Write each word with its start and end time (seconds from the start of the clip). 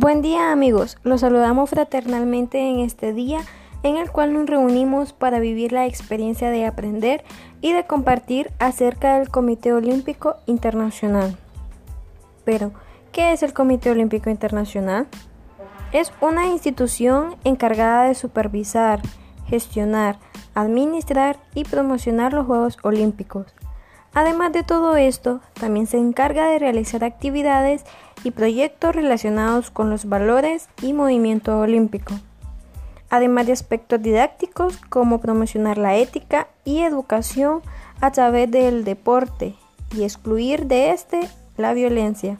Buen 0.00 0.22
día 0.22 0.50
amigos, 0.50 0.96
los 1.02 1.20
saludamos 1.20 1.68
fraternalmente 1.68 2.58
en 2.58 2.80
este 2.80 3.12
día 3.12 3.40
en 3.82 3.98
el 3.98 4.10
cual 4.10 4.32
nos 4.32 4.46
reunimos 4.46 5.12
para 5.12 5.40
vivir 5.40 5.72
la 5.72 5.84
experiencia 5.84 6.48
de 6.48 6.64
aprender 6.64 7.22
y 7.60 7.74
de 7.74 7.84
compartir 7.86 8.50
acerca 8.58 9.18
del 9.18 9.28
Comité 9.28 9.74
Olímpico 9.74 10.36
Internacional. 10.46 11.36
Pero, 12.46 12.72
¿qué 13.12 13.32
es 13.32 13.42
el 13.42 13.52
Comité 13.52 13.90
Olímpico 13.90 14.30
Internacional? 14.30 15.06
Es 15.92 16.14
una 16.22 16.46
institución 16.46 17.36
encargada 17.44 18.04
de 18.04 18.14
supervisar, 18.14 19.02
gestionar, 19.48 20.18
administrar 20.54 21.36
y 21.54 21.64
promocionar 21.64 22.32
los 22.32 22.46
Juegos 22.46 22.78
Olímpicos. 22.84 23.54
Además 24.12 24.52
de 24.52 24.64
todo 24.64 24.96
esto, 24.96 25.40
también 25.52 25.86
se 25.86 25.98
encarga 25.98 26.48
de 26.48 26.58
realizar 26.58 27.04
actividades 27.04 27.84
y 28.24 28.30
proyectos 28.30 28.94
relacionados 28.94 29.70
con 29.70 29.90
los 29.90 30.06
valores 30.06 30.68
y 30.82 30.92
movimiento 30.92 31.58
olímpico, 31.58 32.14
además 33.08 33.46
de 33.46 33.52
aspectos 33.52 34.02
didácticos 34.02 34.76
como 34.88 35.20
promocionar 35.20 35.78
la 35.78 35.96
ética 35.96 36.48
y 36.64 36.80
educación 36.80 37.62
a 38.00 38.12
través 38.12 38.50
del 38.50 38.84
deporte 38.84 39.54
y 39.94 40.04
excluir 40.04 40.66
de 40.66 40.90
este 40.90 41.28
la 41.56 41.72
violencia. 41.74 42.38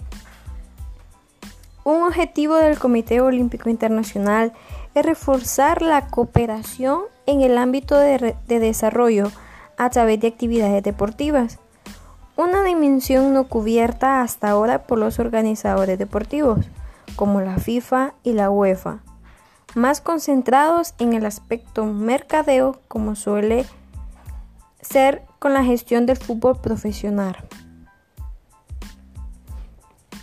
Un 1.84 2.02
objetivo 2.02 2.56
del 2.56 2.78
Comité 2.78 3.20
Olímpico 3.20 3.70
Internacional 3.70 4.52
es 4.94 5.04
reforzar 5.04 5.82
la 5.82 6.08
cooperación 6.08 7.02
en 7.26 7.40
el 7.40 7.56
ámbito 7.58 7.96
de, 7.96 8.36
de 8.46 8.58
desarrollo 8.58 9.30
a 9.76 9.88
través 9.90 10.20
de 10.20 10.28
actividades 10.28 10.82
deportivas 10.82 11.58
una 12.40 12.62
dimensión 12.64 13.34
no 13.34 13.44
cubierta 13.48 14.22
hasta 14.22 14.50
ahora 14.50 14.84
por 14.86 14.98
los 14.98 15.18
organizadores 15.18 15.98
deportivos, 15.98 16.66
como 17.16 17.40
la 17.40 17.58
FIFA 17.58 18.14
y 18.22 18.32
la 18.32 18.50
UEFA, 18.50 19.00
más 19.74 20.00
concentrados 20.00 20.94
en 20.98 21.12
el 21.12 21.26
aspecto 21.26 21.84
mercadeo 21.84 22.80
como 22.88 23.14
suele 23.14 23.66
ser 24.80 25.22
con 25.38 25.52
la 25.52 25.64
gestión 25.64 26.06
del 26.06 26.16
fútbol 26.16 26.58
profesional. 26.60 27.36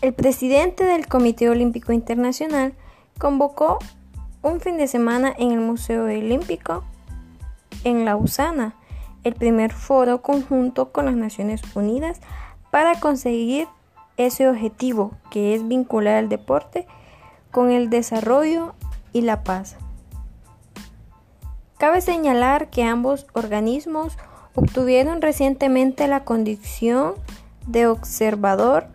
El 0.02 0.14
presidente 0.14 0.84
del 0.84 1.08
Comité 1.08 1.50
Olímpico 1.50 1.92
Internacional 1.92 2.73
convocó 3.20 3.80
un 4.42 4.60
fin 4.60 4.78
de 4.78 4.88
semana 4.88 5.34
en 5.38 5.52
el 5.52 5.60
Museo 5.60 6.06
Olímpico 6.06 6.84
en 7.84 8.06
Lausana 8.06 8.76
el 9.28 9.36
primer 9.36 9.73
foro 9.73 10.22
conjunto 10.22 10.92
con 10.92 11.06
las 11.06 11.16
Naciones 11.16 11.61
Unidas 11.75 12.20
para 12.72 13.00
conseguir 13.00 13.67
ese 14.17 14.50
objetivo 14.50 15.11
que 15.30 15.53
es 15.53 15.67
vincular 15.67 16.23
el 16.23 16.30
deporte 16.30 16.88
con 17.52 17.72
el 17.72 17.89
desarrollo 17.89 18.73
y 19.14 19.22
la 19.22 19.44
paz. 19.44 19.78
Cabe 21.78 22.02
señalar 22.02 22.70
que 22.70 22.83
ambos 22.83 23.28
organismos 23.33 24.17
obtuvieron 24.55 25.22
recientemente 25.22 26.08
la 26.08 26.23
condición 26.23 27.14
de 27.67 27.86
observador 27.86 28.88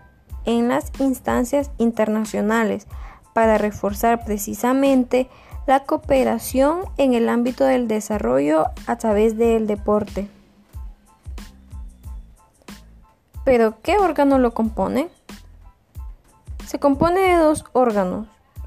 en 0.44 0.68
las 0.68 0.90
instancias 0.98 1.70
internacionales 1.78 2.88
para 3.32 3.58
reforzar 3.58 4.24
precisamente 4.24 5.28
la 5.66 5.84
cooperación 5.84 6.84
en 6.96 7.14
el 7.14 7.28
ámbito 7.28 7.64
del 7.64 7.88
desarrollo 7.88 8.66
a 8.86 8.96
través 8.96 9.36
del 9.36 9.66
deporte. 9.66 10.28
Pero, 13.44 13.80
¿qué 13.82 13.98
órgano 13.98 14.38
lo 14.38 14.54
compone? 14.54 15.08
Se 16.66 16.78
compone 16.78 17.20
de 17.20 17.36
dos 17.36 17.64
órganos, 17.72 18.26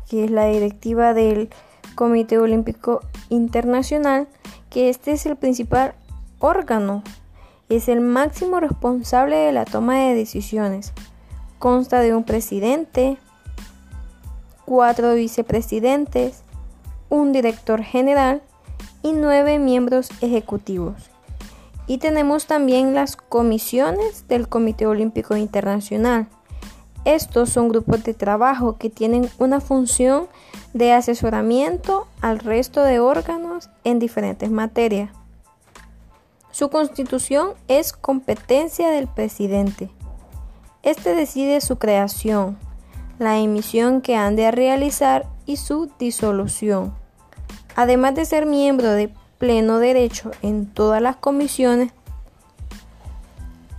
que 0.09 0.25
es 0.25 0.31
la 0.31 0.45
directiva 0.45 1.13
del 1.13 1.49
Comité 1.95 2.37
Olímpico 2.37 3.01
Internacional, 3.29 4.27
que 4.69 4.89
este 4.89 5.13
es 5.13 5.25
el 5.25 5.37
principal 5.37 5.95
órgano, 6.39 7.03
es 7.69 7.87
el 7.87 8.01
máximo 8.01 8.59
responsable 8.59 9.37
de 9.37 9.51
la 9.51 9.65
toma 9.65 9.97
de 9.97 10.13
decisiones. 10.13 10.93
Consta 11.57 12.01
de 12.01 12.13
un 12.13 12.25
presidente, 12.25 13.17
cuatro 14.65 15.13
vicepresidentes, 15.15 16.44
un 17.15 17.31
director 17.31 17.81
general 17.81 18.41
y 19.01 19.13
nueve 19.13 19.57
miembros 19.57 20.09
ejecutivos. 20.21 21.09
Y 21.87 21.99
tenemos 21.99 22.45
también 22.45 22.93
las 22.93 23.15
comisiones 23.15 24.27
del 24.27 24.49
Comité 24.49 24.85
Olímpico 24.85 25.37
Internacional. 25.37 26.27
Estos 27.05 27.51
son 27.51 27.69
grupos 27.69 28.03
de 28.03 28.13
trabajo 28.13 28.77
que 28.77 28.89
tienen 28.89 29.29
una 29.37 29.61
función 29.61 30.27
de 30.73 30.91
asesoramiento 30.91 32.07
al 32.19 32.39
resto 32.39 32.83
de 32.83 32.99
órganos 32.99 33.69
en 33.83 33.99
diferentes 33.99 34.51
materias. 34.51 35.11
Su 36.51 36.69
constitución 36.69 37.51
es 37.67 37.93
competencia 37.93 38.89
del 38.89 39.07
presidente. 39.07 39.89
Este 40.83 41.15
decide 41.15 41.61
su 41.61 41.77
creación, 41.77 42.57
la 43.19 43.37
emisión 43.37 44.01
que 44.01 44.15
han 44.15 44.35
de 44.35 44.51
realizar 44.51 45.27
y 45.45 45.57
su 45.57 45.91
disolución. 45.99 47.04
Además 47.75 48.15
de 48.15 48.25
ser 48.25 48.45
miembro 48.45 48.91
de 48.91 49.11
pleno 49.37 49.79
derecho 49.79 50.31
en 50.41 50.65
todas 50.65 51.01
las 51.01 51.17
comisiones, 51.17 51.91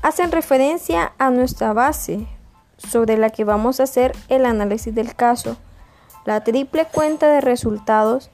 hacen 0.03 0.31
referencia 0.31 1.13
a 1.19 1.31
nuestra 1.31 1.73
base 1.73 2.27
sobre 2.77 3.17
la 3.17 3.31
que 3.31 3.45
vamos 3.45 3.81
a 3.81 3.85
hacer 3.85 4.15
el 4.29 4.45
análisis 4.45 4.95
del 4.95 5.15
caso, 5.15 5.57
la 6.25 6.45
triple 6.45 6.87
cuenta 6.93 7.27
de 7.29 7.41
resultados. 7.41 8.31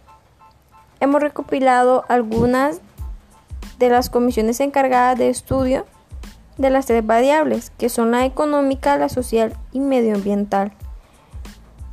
Hemos 1.01 1.23
recopilado 1.23 2.05
algunas 2.09 2.81
de 3.79 3.89
las 3.89 4.11
comisiones 4.11 4.61
encargadas 4.61 5.19
de 5.19 5.29
estudio 5.29 5.87
de 6.59 6.71
las 6.71 6.87
tres 6.87 7.07
variables, 7.07 7.71
que 7.79 7.89
son 7.89 8.11
la 8.11 8.25
económica, 8.25 8.97
la 8.99 9.09
social 9.09 9.57
y 9.73 9.81
medioambiental 9.81 10.73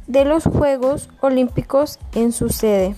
de 0.07 0.25
los 0.25 0.43
Juegos 0.43 1.09
Olímpicos 1.21 1.99
en 2.13 2.31
su 2.31 2.49
sede. 2.49 2.95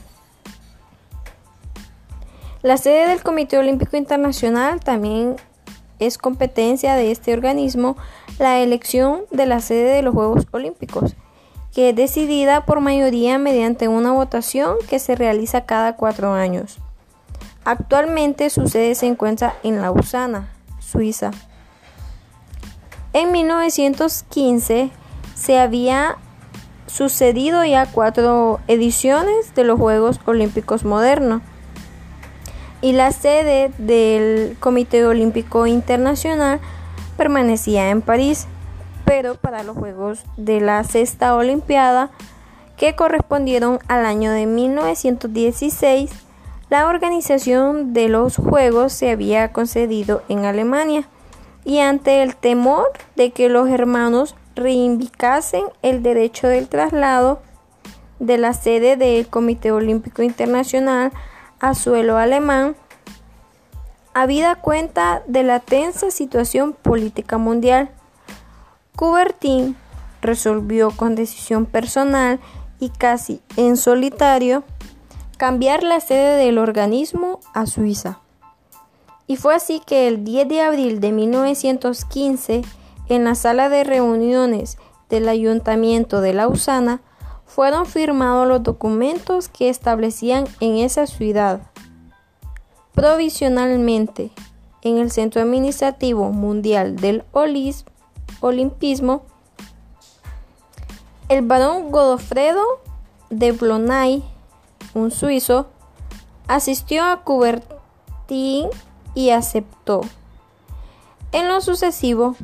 La 2.61 2.77
sede 2.77 3.07
del 3.07 3.23
Comité 3.23 3.57
Olímpico 3.57 3.97
Internacional 3.97 4.81
también 4.81 5.35
es 5.97 6.19
competencia 6.19 6.93
de 6.93 7.09
este 7.09 7.33
organismo 7.33 7.97
la 8.37 8.59
elección 8.59 9.21
de 9.31 9.47
la 9.47 9.61
sede 9.61 9.95
de 9.95 10.03
los 10.03 10.13
Juegos 10.13 10.45
Olímpicos, 10.51 11.15
que 11.73 11.89
es 11.89 11.95
decidida 11.95 12.67
por 12.67 12.79
mayoría 12.79 13.39
mediante 13.39 13.87
una 13.87 14.11
votación 14.11 14.75
que 14.87 14.99
se 14.99 15.15
realiza 15.15 15.65
cada 15.65 15.95
cuatro 15.95 16.33
años. 16.33 16.77
Actualmente 17.65 18.51
su 18.51 18.67
sede 18.67 18.93
se 18.93 19.07
encuentra 19.07 19.55
en 19.63 19.81
Lausana, 19.81 20.49
Suiza. 20.77 21.31
En 23.13 23.31
1915 23.31 24.91
se 25.33 25.59
había 25.59 26.17
sucedido 26.85 27.65
ya 27.65 27.87
cuatro 27.87 28.59
ediciones 28.67 29.55
de 29.55 29.63
los 29.63 29.79
Juegos 29.79 30.19
Olímpicos 30.25 30.85
modernos 30.85 31.41
y 32.81 32.93
la 32.93 33.11
sede 33.11 33.71
del 33.77 34.57
Comité 34.59 35.05
Olímpico 35.05 35.67
Internacional 35.67 36.59
permanecía 37.15 37.89
en 37.89 38.01
París, 38.01 38.47
pero 39.05 39.35
para 39.35 39.63
los 39.63 39.77
Juegos 39.77 40.23
de 40.37 40.59
la 40.61 40.83
Sexta 40.83 41.35
Olimpiada, 41.35 42.09
que 42.77 42.95
correspondieron 42.95 43.79
al 43.87 44.05
año 44.05 44.31
de 44.31 44.47
1916, 44.47 46.11
la 46.69 46.87
organización 46.87 47.93
de 47.93 48.09
los 48.09 48.37
Juegos 48.37 48.93
se 48.93 49.11
había 49.11 49.51
concedido 49.51 50.23
en 50.29 50.45
Alemania 50.45 51.07
y 51.63 51.79
ante 51.79 52.23
el 52.23 52.35
temor 52.35 52.87
de 53.15 53.31
que 53.31 53.49
los 53.49 53.69
hermanos 53.69 54.35
reivindicasen 54.55 55.65
el 55.81 56.01
derecho 56.01 56.47
del 56.47 56.67
traslado 56.67 57.41
de 58.19 58.37
la 58.37 58.53
sede 58.53 58.97
del 58.97 59.27
Comité 59.27 59.71
Olímpico 59.71 60.23
Internacional 60.23 61.11
a 61.61 61.75
suelo 61.75 62.17
alemán, 62.17 62.75
habida 64.13 64.55
cuenta 64.55 65.23
de 65.27 65.43
la 65.43 65.59
tensa 65.59 66.11
situación 66.11 66.73
política 66.73 67.37
mundial. 67.37 67.91
Coubertin 68.95 69.77
resolvió 70.21 70.91
con 70.91 71.15
decisión 71.15 71.65
personal 71.65 72.39
y 72.79 72.89
casi 72.89 73.41
en 73.55 73.77
solitario 73.77 74.63
cambiar 75.37 75.83
la 75.83 75.99
sede 75.99 76.35
del 76.37 76.57
organismo 76.57 77.39
a 77.53 77.65
Suiza. 77.67 78.19
Y 79.27 79.37
fue 79.37 79.55
así 79.55 79.81
que 79.85 80.07
el 80.07 80.23
10 80.23 80.49
de 80.49 80.61
abril 80.61 80.99
de 80.99 81.11
1915 81.11 82.63
en 83.07 83.23
la 83.23 83.35
sala 83.35 83.69
de 83.69 83.83
reuniones 83.83 84.77
del 85.09 85.29
Ayuntamiento 85.29 86.21
de 86.21 86.33
Lausana 86.33 87.01
fueron 87.53 87.85
firmados 87.85 88.47
los 88.47 88.63
documentos 88.63 89.49
que 89.49 89.67
establecían 89.67 90.45
en 90.61 90.77
esa 90.77 91.05
ciudad. 91.05 91.61
Provisionalmente 92.93 94.31
en 94.83 94.97
el 94.97 95.11
Centro 95.11 95.41
Administrativo 95.41 96.31
Mundial 96.31 96.95
del 96.95 97.25
Olimpismo 98.39 99.23
El 101.27 101.45
barón 101.45 101.91
Godofredo 101.91 102.63
de 103.29 103.51
Blonay, 103.51 104.23
un 104.93 105.11
suizo, 105.11 105.67
asistió 106.47 107.03
a 107.03 107.23
Coubertin 107.25 108.69
y 109.13 109.31
aceptó, 109.31 110.01
en 111.33 111.49
lo 111.49 111.59
sucesivo, 111.59 112.37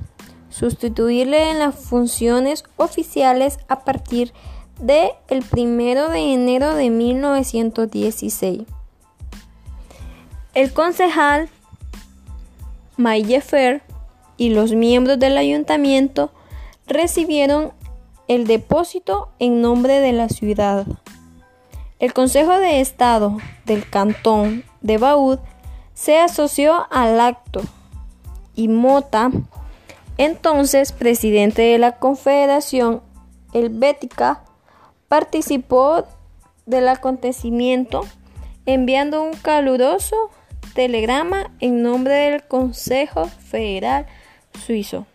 sustituirle 0.50 1.50
en 1.50 1.60
las 1.60 1.76
funciones 1.76 2.66
oficiales 2.76 3.60
a 3.70 3.86
partir 3.86 4.34
de 4.34 4.57
el 4.80 5.44
1 5.52 6.10
de 6.10 6.34
enero 6.34 6.76
de 6.76 6.90
1916. 6.90 8.64
El 10.54 10.74
concejal 10.74 11.50
Maillefer 12.96 13.82
y 14.38 14.50
los 14.50 14.74
miembros 14.74 15.20
del 15.20 15.38
ayuntamiento 15.38 16.32
recibieron 16.88 17.74
el 18.28 18.46
depósito 18.46 19.30
en 19.40 19.62
nombre 19.62 20.00
de 20.00 20.14
la 20.14 20.30
ciudad. 20.30 20.86
El 22.00 22.14
Consejo 22.14 22.60
de 22.60 22.80
Estado 22.80 23.38
del 23.66 23.90
Cantón 23.90 24.64
de 24.82 24.98
Baud 24.98 25.40
se 25.94 26.20
asoció 26.20 26.88
al 26.92 27.20
acto 27.20 27.62
y 28.56 28.68
Mota, 28.68 29.32
entonces 30.18 30.92
presidente 30.92 31.64
de 31.64 31.78
la 31.80 31.94
Confederación 31.94 33.02
Helvética, 33.54 34.44
participó 35.08 36.06
del 36.66 36.88
acontecimiento 36.90 38.06
enviando 38.66 39.24
un 39.24 39.34
caluroso 39.34 40.16
telegrama 40.74 41.52
en 41.60 41.82
nombre 41.82 42.14
del 42.14 42.44
Consejo 42.44 43.26
Federal 43.26 44.06
Suizo. 44.66 45.06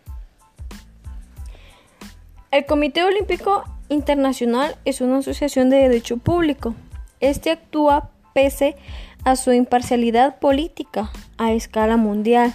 El 2.51 2.65
Comité 2.65 3.03
Olímpico 3.03 3.63
Internacional 3.89 4.75
es 4.85 5.01
una 5.01 5.19
asociación 5.19 5.69
de 5.69 5.77
derecho 5.77 6.17
público. 6.17 6.73
Este 7.19 7.51
actúa 7.51 8.09
pese 8.33 8.75
a 9.23 9.35
su 9.35 9.53
imparcialidad 9.53 10.39
política 10.39 11.11
a 11.37 11.53
escala 11.53 11.97
mundial 11.97 12.53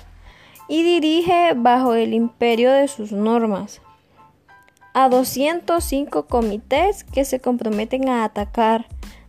y 0.68 0.82
dirige 0.82 1.52
bajo 1.56 1.94
el 1.94 2.12
imperio 2.12 2.72
de 2.72 2.88
sus 2.88 3.12
normas 3.12 3.80
a 4.98 5.08
205 5.08 6.26
comités 6.26 7.04
que 7.04 7.24
se 7.24 7.38
comprometen 7.38 8.08
a 8.08 8.24
atacar 8.24 8.86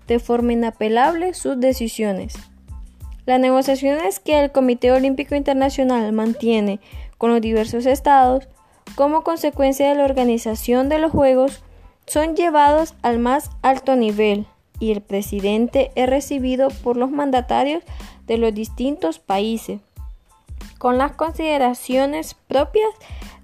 de 0.07 0.17
forma 0.17 0.53
inapelable 0.53 1.35
sus 1.35 1.59
decisiones. 1.59 2.33
Las 3.27 3.39
negociaciones 3.39 4.19
que 4.19 4.39
el 4.39 4.51
Comité 4.51 4.91
Olímpico 4.91 5.35
Internacional 5.35 6.11
mantiene 6.11 6.79
con 7.19 7.29
los 7.29 7.39
diversos 7.39 7.85
estados 7.85 8.47
como 8.95 9.23
consecuencia 9.23 9.87
de 9.87 9.93
la 9.93 10.05
organización 10.05 10.89
de 10.89 10.97
los 10.97 11.11
Juegos 11.11 11.61
son 12.07 12.35
llevados 12.35 12.95
al 13.03 13.19
más 13.19 13.51
alto 13.61 13.95
nivel 13.95 14.47
y 14.79 14.91
el 14.91 15.01
presidente 15.01 15.91
es 15.93 16.09
recibido 16.09 16.69
por 16.81 16.97
los 16.97 17.11
mandatarios 17.11 17.83
de 18.25 18.39
los 18.39 18.55
distintos 18.55 19.19
países 19.19 19.81
con 20.79 20.97
las 20.97 21.11
consideraciones 21.11 22.33
propias 22.47 22.89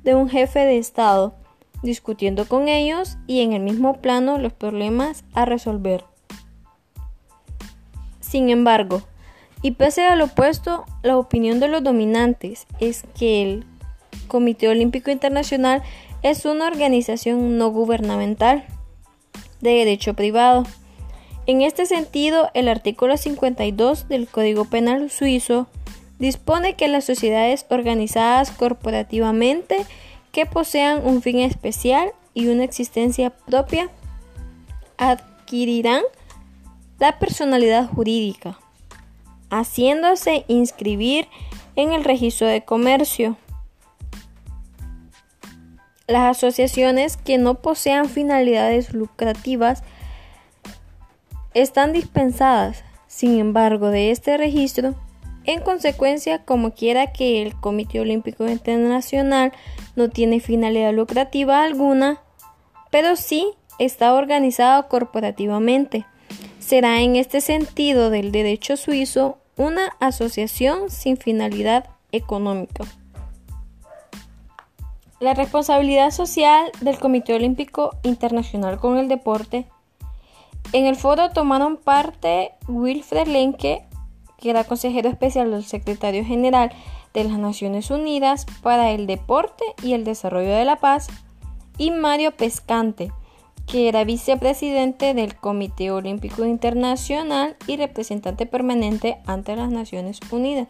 de 0.03 0.15
un 0.15 0.27
jefe 0.27 0.61
de 0.61 0.79
Estado, 0.79 1.35
discutiendo 1.85 2.45
con 2.45 2.67
ellos 2.67 3.17
y 3.27 3.41
en 3.41 3.53
el 3.53 3.61
mismo 3.61 4.01
plano 4.01 4.37
los 4.37 4.51
problemas 4.51 5.23
a 5.33 5.45
resolver. 5.45 6.03
Sin 8.19 8.49
embargo, 8.49 9.03
y 9.61 9.71
pese 9.71 10.05
a 10.05 10.15
lo 10.15 10.25
opuesto, 10.25 10.85
la 11.01 11.17
opinión 11.17 11.59
de 11.59 11.69
los 11.69 11.83
dominantes 11.83 12.67
es 12.79 13.03
que 13.17 13.41
el 13.41 13.65
Comité 14.27 14.67
Olímpico 14.67 15.09
Internacional 15.11 15.81
es 16.21 16.45
una 16.45 16.67
organización 16.67 17.57
no 17.57 17.69
gubernamental 17.69 18.65
de 19.61 19.71
derecho 19.71 20.13
privado. 20.13 20.65
En 21.47 21.61
este 21.61 21.85
sentido, 21.85 22.49
el 22.53 22.67
artículo 22.67 23.17
52 23.17 24.07
del 24.07 24.27
Código 24.27 24.65
Penal 24.65 25.09
suizo 25.09 25.67
dispone 26.19 26.75
que 26.75 26.87
las 26.87 27.05
sociedades 27.05 27.65
organizadas 27.69 28.51
corporativamente 28.51 29.77
que 30.35 30.45
posean 30.45 31.07
un 31.07 31.21
fin 31.21 31.39
especial 31.39 32.11
y 32.33 32.47
una 32.47 32.65
existencia 32.65 33.29
propia 33.29 33.89
adquirirán 34.97 36.01
la 36.99 37.17
personalidad 37.19 37.87
jurídica, 37.87 38.59
haciéndose 39.49 40.43
inscribir 40.49 41.29
en 41.77 41.93
el 41.93 42.03
registro 42.03 42.47
de 42.47 42.65
comercio. 42.65 43.37
Las 46.05 46.35
asociaciones 46.35 47.15
que 47.15 47.37
no 47.37 47.61
posean 47.61 48.09
finalidades 48.09 48.93
lucrativas 48.93 49.83
están 51.53 51.93
dispensadas, 51.93 52.83
sin 53.07 53.39
embargo, 53.39 53.87
de 53.87 54.11
este 54.11 54.35
registro. 54.35 54.95
En 55.45 55.61
consecuencia, 55.61 56.43
como 56.43 56.73
quiera 56.73 57.13
que 57.13 57.41
el 57.41 57.55
Comité 57.55 58.01
Olímpico 58.01 58.45
Internacional 58.49 59.53
no 59.95 60.09
tiene 60.09 60.39
finalidad 60.39 60.93
lucrativa 60.93 61.63
alguna, 61.63 62.21
pero 62.91 63.15
sí 63.15 63.51
está 63.79 64.13
organizado 64.13 64.87
corporativamente. 64.87 66.05
Será 66.59 67.01
en 67.01 67.15
este 67.15 67.41
sentido 67.41 68.09
del 68.09 68.31
derecho 68.31 68.77
suizo 68.77 69.37
una 69.57 69.95
asociación 69.99 70.89
sin 70.89 71.17
finalidad 71.17 71.89
económica. 72.11 72.85
La 75.19 75.33
responsabilidad 75.33 76.11
social 76.11 76.71
del 76.81 76.99
Comité 76.99 77.33
Olímpico 77.33 77.95
Internacional 78.03 78.79
con 78.79 78.97
el 78.97 79.07
deporte. 79.07 79.65
En 80.73 80.85
el 80.85 80.95
foro 80.95 81.29
tomaron 81.29 81.77
parte 81.77 82.51
Wilfred 82.67 83.27
Lenke, 83.27 83.85
que 84.37 84.49
era 84.49 84.65
consejero 84.65 85.09
especial 85.09 85.51
del 85.51 85.63
secretario 85.63 86.25
general 86.25 86.71
de 87.15 87.23
las 87.23 87.39
Naciones 87.39 87.89
Unidas 87.89 88.45
para 88.61 88.91
el 88.91 89.07
Deporte 89.07 89.63
y 89.81 89.93
el 89.93 90.03
Desarrollo 90.03 90.51
de 90.51 90.65
la 90.65 90.75
Paz, 90.75 91.07
y 91.77 91.89
Mario 91.91 92.31
Pescante, 92.31 93.11
que 93.65 93.87
era 93.87 94.03
vicepresidente 94.03 95.13
del 95.13 95.35
Comité 95.35 95.91
Olímpico 95.91 96.45
Internacional 96.45 97.55
y 97.67 97.77
representante 97.77 98.45
permanente 98.45 99.17
ante 99.25 99.55
las 99.55 99.71
Naciones 99.71 100.19
Unidas. 100.31 100.67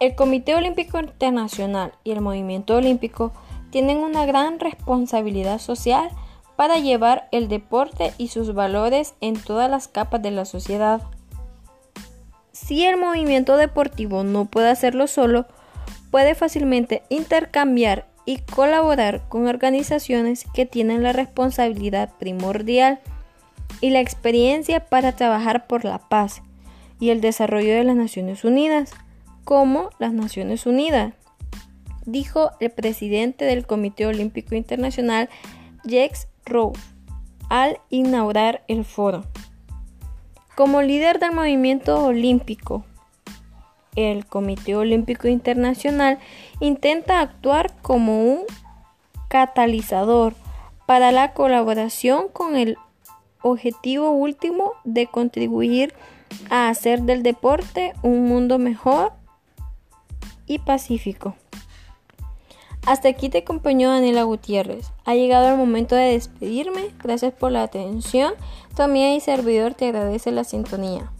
El 0.00 0.14
Comité 0.14 0.54
Olímpico 0.54 0.98
Internacional 0.98 1.92
y 2.04 2.12
el 2.12 2.20
Movimiento 2.20 2.76
Olímpico 2.76 3.32
tienen 3.70 3.98
una 3.98 4.26
gran 4.26 4.60
responsabilidad 4.60 5.58
social 5.58 6.10
para 6.56 6.78
llevar 6.78 7.28
el 7.32 7.48
deporte 7.48 8.12
y 8.18 8.28
sus 8.28 8.54
valores 8.54 9.14
en 9.20 9.34
todas 9.34 9.70
las 9.70 9.88
capas 9.88 10.22
de 10.22 10.30
la 10.30 10.44
sociedad. 10.44 11.02
Si 12.64 12.82
el 12.86 12.96
movimiento 12.96 13.58
deportivo 13.58 14.24
no 14.24 14.46
puede 14.46 14.70
hacerlo 14.70 15.06
solo, 15.06 15.44
puede 16.10 16.34
fácilmente 16.34 17.02
intercambiar 17.10 18.06
y 18.24 18.38
colaborar 18.38 19.28
con 19.28 19.46
organizaciones 19.46 20.46
que 20.54 20.64
tienen 20.64 21.02
la 21.02 21.12
responsabilidad 21.12 22.14
primordial 22.18 23.00
y 23.82 23.90
la 23.90 24.00
experiencia 24.00 24.86
para 24.86 25.12
trabajar 25.12 25.66
por 25.66 25.84
la 25.84 25.98
paz 25.98 26.40
y 26.98 27.10
el 27.10 27.20
desarrollo 27.20 27.74
de 27.74 27.84
las 27.84 27.96
Naciones 27.96 28.44
Unidas 28.44 28.92
como 29.44 29.90
las 29.98 30.14
Naciones 30.14 30.64
Unidas, 30.64 31.12
dijo 32.06 32.52
el 32.60 32.70
presidente 32.70 33.44
del 33.44 33.66
Comité 33.66 34.06
Olímpico 34.06 34.54
Internacional, 34.54 35.28
Jacques 35.84 36.28
Rowe, 36.46 36.72
al 37.50 37.78
inaugurar 37.90 38.64
el 38.68 38.86
foro. 38.86 39.24
Como 40.54 40.82
líder 40.82 41.18
del 41.18 41.32
movimiento 41.32 42.04
olímpico, 42.04 42.84
el 43.96 44.24
Comité 44.24 44.76
Olímpico 44.76 45.26
Internacional 45.26 46.20
intenta 46.60 47.20
actuar 47.20 47.74
como 47.82 48.22
un 48.22 48.42
catalizador 49.28 50.34
para 50.86 51.10
la 51.10 51.32
colaboración 51.32 52.28
con 52.28 52.54
el 52.54 52.78
objetivo 53.42 54.12
último 54.12 54.74
de 54.84 55.08
contribuir 55.08 55.92
a 56.50 56.68
hacer 56.68 57.02
del 57.02 57.24
deporte 57.24 57.92
un 58.02 58.28
mundo 58.28 58.60
mejor 58.60 59.12
y 60.46 60.60
pacífico. 60.60 61.34
Hasta 62.86 63.08
aquí 63.08 63.30
te 63.30 63.38
acompañó 63.38 63.90
Daniela 63.90 64.24
Gutiérrez. 64.24 64.90
Ha 65.06 65.14
llegado 65.14 65.48
el 65.48 65.56
momento 65.56 65.94
de 65.94 66.12
despedirme. 66.12 66.90
Gracias 67.02 67.32
por 67.32 67.50
la 67.50 67.62
atención. 67.62 68.34
Tu 68.76 68.82
amiga 68.82 69.14
y 69.14 69.20
servidor 69.20 69.72
te 69.72 69.86
agradece 69.86 70.32
la 70.32 70.44
sintonía. 70.44 71.10